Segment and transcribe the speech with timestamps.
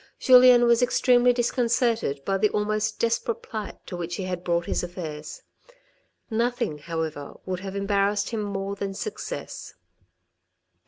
[0.17, 4.81] Julien was extremely disconcerted by the almost desperate plight to which he had brought his
[4.81, 5.43] affairs.
[6.27, 9.75] Nothing, however, would have embarassed him more than success.